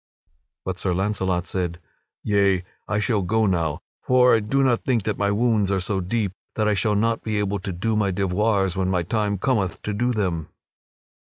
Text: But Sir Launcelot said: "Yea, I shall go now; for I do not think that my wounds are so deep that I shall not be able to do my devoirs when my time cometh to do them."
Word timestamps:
But 0.65 0.79
Sir 0.79 0.95
Launcelot 0.95 1.45
said: 1.45 1.79
"Yea, 2.23 2.63
I 2.87 2.97
shall 2.97 3.21
go 3.21 3.45
now; 3.45 3.83
for 4.01 4.33
I 4.35 4.39
do 4.39 4.63
not 4.63 4.83
think 4.83 5.03
that 5.03 5.19
my 5.19 5.29
wounds 5.29 5.71
are 5.71 5.79
so 5.79 5.99
deep 5.99 6.31
that 6.55 6.67
I 6.67 6.73
shall 6.73 6.95
not 6.95 7.21
be 7.21 7.37
able 7.37 7.59
to 7.59 7.71
do 7.71 7.95
my 7.95 8.09
devoirs 8.09 8.75
when 8.75 8.89
my 8.89 9.03
time 9.03 9.37
cometh 9.37 9.79
to 9.83 9.93
do 9.93 10.11
them." 10.11 10.49